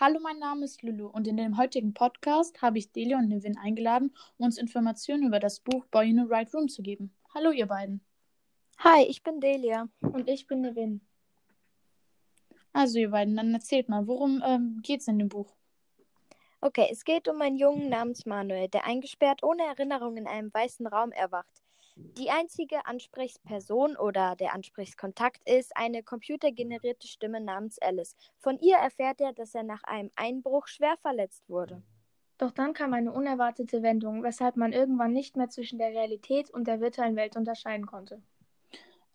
[0.00, 3.58] Hallo, mein Name ist Lulu und in dem heutigen Podcast habe ich Delia und Nevin
[3.58, 7.12] eingeladen, um uns Informationen über das Buch Boy in the Right Room zu geben.
[7.34, 8.00] Hallo, ihr beiden.
[8.78, 9.88] Hi, ich bin Delia.
[10.00, 11.00] Und ich bin Nevin.
[12.72, 15.52] Also, ihr beiden, dann erzählt mal, worum ähm, geht es in dem Buch?
[16.60, 20.86] Okay, es geht um einen Jungen namens Manuel, der eingesperrt ohne Erinnerung in einem weißen
[20.86, 21.64] Raum erwacht.
[22.16, 28.16] Die einzige Ansprechperson oder der Ansprechkontakt ist eine computergenerierte Stimme namens Alice.
[28.38, 31.82] Von ihr erfährt er, dass er nach einem Einbruch schwer verletzt wurde.
[32.38, 36.68] Doch dann kam eine unerwartete Wendung, weshalb man irgendwann nicht mehr zwischen der Realität und
[36.68, 38.22] der virtuellen Welt unterscheiden konnte.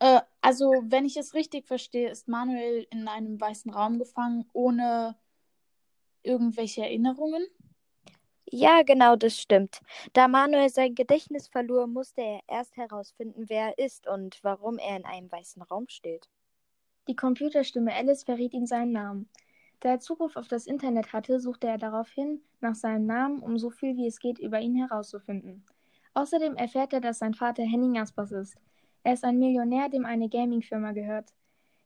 [0.00, 5.16] Äh, also, wenn ich es richtig verstehe, ist Manuel in einem weißen Raum gefangen, ohne
[6.24, 7.46] irgendwelche Erinnerungen.
[8.54, 9.80] Ja, genau, das stimmt.
[10.12, 14.96] Da Manuel sein Gedächtnis verlor, musste er erst herausfinden, wer er ist und warum er
[14.98, 16.28] in einem weißen Raum steht.
[17.08, 19.30] Die Computerstimme Alice verriet ihm seinen Namen.
[19.80, 23.70] Da er Zugriff auf das Internet hatte, suchte er daraufhin nach seinem Namen, um so
[23.70, 25.64] viel wie es geht über ihn herauszufinden.
[26.12, 28.56] Außerdem erfährt er, dass sein Vater Henning Jaspers ist.
[29.02, 31.32] Er ist ein Millionär, dem eine Gaming-Firma gehört.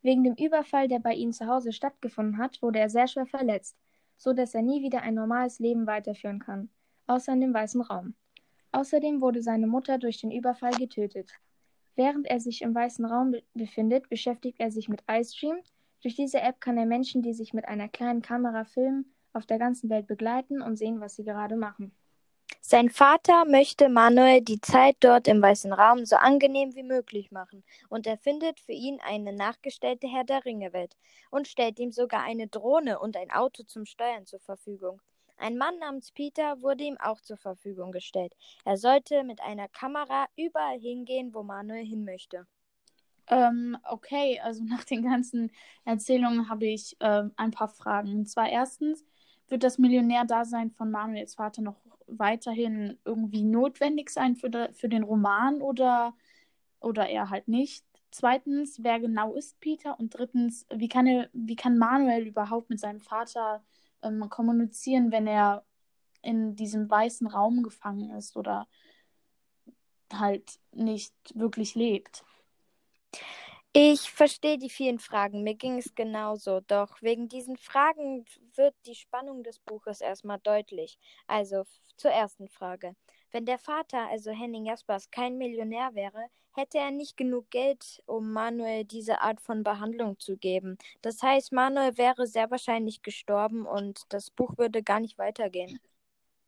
[0.00, 3.76] Wegen dem Überfall, der bei ihm zu Hause stattgefunden hat, wurde er sehr schwer verletzt
[4.16, 6.70] so dass er nie wieder ein normales Leben weiterführen kann,
[7.06, 8.14] außer in dem weißen Raum.
[8.72, 11.32] Außerdem wurde seine Mutter durch den Überfall getötet.
[11.96, 15.58] Während er sich im weißen Raum be befindet, beschäftigt er sich mit iStream.
[16.02, 19.58] Durch diese App kann er Menschen, die sich mit einer kleinen Kamera filmen, auf der
[19.58, 21.92] ganzen Welt begleiten und sehen, was sie gerade machen.
[22.66, 27.62] Sein Vater möchte Manuel die Zeit dort im Weißen Raum so angenehm wie möglich machen
[27.90, 30.96] und erfindet für ihn eine nachgestellte Herr der Ringe-Welt
[31.30, 35.02] und stellt ihm sogar eine Drohne und ein Auto zum Steuern zur Verfügung.
[35.36, 38.34] Ein Mann namens Peter wurde ihm auch zur Verfügung gestellt.
[38.64, 42.46] Er sollte mit einer Kamera überall hingehen, wo Manuel hin möchte.
[43.26, 45.52] Ähm, okay, also nach den ganzen
[45.84, 48.20] Erzählungen habe ich äh, ein paar Fragen.
[48.20, 49.04] Und zwar erstens,
[49.48, 55.02] wird das Millionärdasein von Manuels Vater noch weiterhin irgendwie notwendig sein für, de, für den
[55.02, 56.14] Roman oder,
[56.80, 57.84] oder eher halt nicht?
[58.10, 59.98] Zweitens, wer genau ist Peter?
[59.98, 63.64] Und drittens, wie kann, er, wie kann Manuel überhaupt mit seinem Vater
[64.02, 65.64] ähm, kommunizieren, wenn er
[66.22, 68.66] in diesem weißen Raum gefangen ist oder
[70.12, 72.24] halt nicht wirklich lebt?
[73.72, 75.42] Ich verstehe die vielen Fragen.
[75.42, 76.60] Mir ging es genauso.
[76.60, 78.24] Doch wegen diesen Fragen
[78.56, 80.98] wird die Spannung des Buches erstmal deutlich.
[81.26, 81.64] Also
[81.96, 82.94] zur ersten Frage.
[83.30, 88.32] Wenn der Vater, also Henning Jaspers, kein Millionär wäre, hätte er nicht genug Geld, um
[88.32, 90.78] Manuel diese Art von Behandlung zu geben.
[91.02, 95.80] Das heißt, Manuel wäre sehr wahrscheinlich gestorben und das Buch würde gar nicht weitergehen.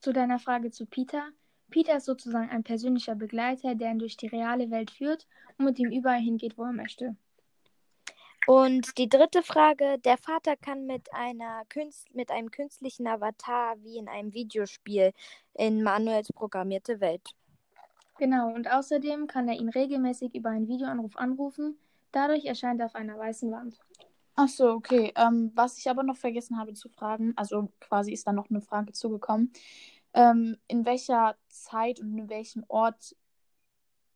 [0.00, 1.30] Zu deiner Frage zu Peter.
[1.70, 5.26] Peter ist sozusagen ein persönlicher Begleiter, der ihn durch die reale Welt führt
[5.58, 7.16] und mit ihm überall hingeht, wo er möchte.
[8.48, 13.98] Und die dritte Frage, der Vater kann mit, einer Künst, mit einem künstlichen Avatar wie
[13.98, 15.12] in einem Videospiel
[15.52, 17.34] in Manuels programmierte Welt.
[18.18, 21.76] Genau, und außerdem kann er ihn regelmäßig über einen Videoanruf anrufen.
[22.10, 23.78] Dadurch erscheint er auf einer weißen Wand.
[24.34, 25.12] Ach so, okay.
[25.16, 28.62] Ähm, was ich aber noch vergessen habe zu fragen, also quasi ist da noch eine
[28.62, 29.52] Frage zugekommen
[30.14, 33.14] ähm, in welcher Zeit und in welchem Ort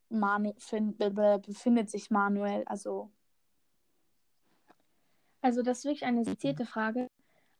[0.09, 2.65] Manu befindet sich Manuel?
[2.67, 3.11] Also.
[5.43, 7.09] Also, das ist wirklich eine sezierte Frage.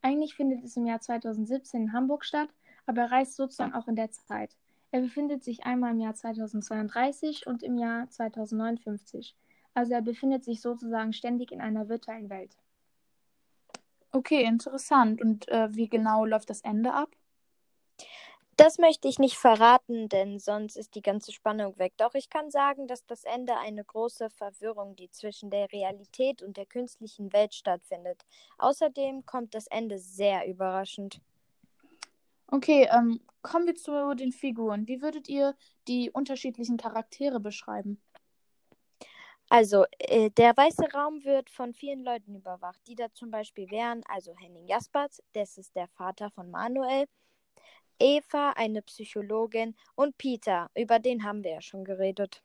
[0.01, 2.49] Eigentlich findet es im Jahr 2017 in Hamburg statt,
[2.87, 4.57] aber er reist sozusagen auch in der Zeit.
[4.91, 9.35] Er befindet sich einmal im Jahr 2032 und im Jahr 2059.
[9.75, 12.57] Also er befindet sich sozusagen ständig in einer virtuellen Welt.
[14.11, 15.23] Okay, interessant.
[15.23, 17.09] Und äh, wie genau läuft das Ende ab?
[18.57, 21.95] Das möchte ich nicht verraten, denn sonst ist die ganze Spannung weg.
[21.97, 26.57] Doch ich kann sagen, dass das Ende eine große Verwirrung, die zwischen der Realität und
[26.59, 28.23] der künstlichen Welt stattfindet.
[28.59, 31.21] Außerdem kommt das Ende sehr überraschend.
[32.49, 34.87] Okay, ähm, kommen wir zu den Figuren.
[34.87, 35.57] Wie würdet ihr
[35.89, 38.03] die unterschiedlichen Charaktere beschreiben?
[39.49, 44.03] Also, äh, der weiße Raum wird von vielen Leuten überwacht, die da zum Beispiel wären,
[44.07, 47.07] also Henning Jaspers, das ist der Vater von Manuel,
[48.03, 52.43] Eva, eine Psychologin, und Peter, über den haben wir ja schon geredet.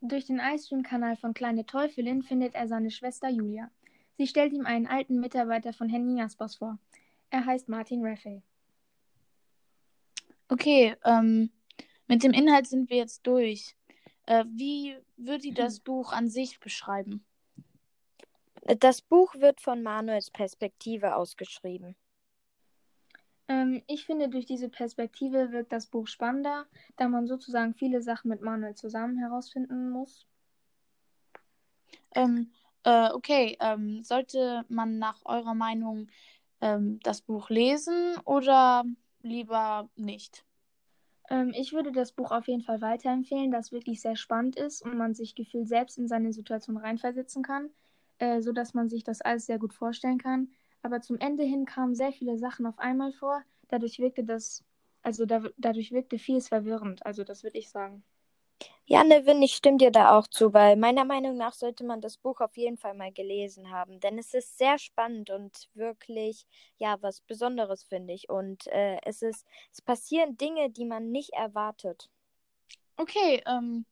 [0.00, 3.72] Durch den iStream-Kanal von Kleine Teufelin findet er seine Schwester Julia.
[4.16, 6.78] Sie stellt ihm einen alten Mitarbeiter von Henning Jaspers vor.
[7.30, 8.40] Er heißt Martin Raffey.
[10.48, 11.50] Okay, ähm,
[12.06, 13.74] mit dem Inhalt sind wir jetzt durch.
[14.26, 17.24] Äh, wie würde ihr das Buch an sich beschreiben?
[18.78, 21.96] Das Buch wird von Manuels Perspektive ausgeschrieben.
[23.50, 26.66] Ähm, ich finde, durch diese Perspektive wirkt das Buch spannender,
[26.96, 30.24] da man sozusagen viele Sachen mit Manuel zusammen herausfinden muss.
[32.14, 32.52] Ähm,
[32.84, 36.06] äh, okay, ähm, sollte man nach eurer Meinung
[36.60, 38.84] ähm, das Buch lesen oder
[39.22, 40.44] lieber nicht?
[41.28, 44.96] Ähm, ich würde das Buch auf jeden Fall weiterempfehlen, das wirklich sehr spannend ist und
[44.96, 47.70] man sich gefühlt selbst in seine Situation reinversetzen kann,
[48.18, 50.52] äh, sodass man sich das alles sehr gut vorstellen kann.
[50.82, 53.42] Aber zum Ende hin kamen sehr viele Sachen auf einmal vor.
[53.68, 54.64] Dadurch wirkte das,
[55.02, 57.04] also da, dadurch wirkte vieles verwirrend.
[57.04, 58.02] Also das würde ich sagen.
[58.86, 62.16] Ja, Nevin, ich stimme dir da auch zu, weil meiner Meinung nach sollte man das
[62.16, 66.44] Buch auf jeden Fall mal gelesen haben, denn es ist sehr spannend und wirklich,
[66.76, 68.28] ja, was Besonderes, finde ich.
[68.28, 72.10] Und äh, es ist, es passieren Dinge, die man nicht erwartet.
[72.96, 73.86] Okay, ähm,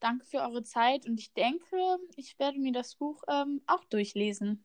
[0.00, 4.64] danke für eure Zeit und ich denke, ich werde mir das Buch ähm, auch durchlesen.